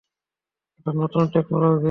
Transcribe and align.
এটা 0.77 0.91
নতুন 1.01 1.23
টেকনোলজি। 1.33 1.79